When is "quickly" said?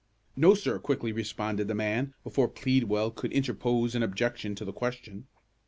0.79-1.11